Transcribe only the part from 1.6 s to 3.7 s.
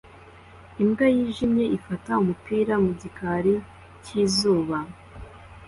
ifata umupira mu gikari